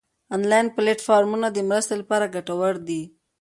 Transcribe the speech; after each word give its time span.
انلاین 0.35 0.67
پلیټ 0.75 0.99
فارمونه 1.07 1.47
د 1.51 1.57
مرستې 1.69 1.95
لپاره 2.01 2.31
ګټور 2.35 2.73
دي. 2.87 3.01